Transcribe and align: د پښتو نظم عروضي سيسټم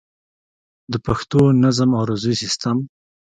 د 0.91 0.93
پښتو 1.05 1.41
نظم 1.63 1.89
عروضي 2.01 2.33
سيسټم 2.41 2.77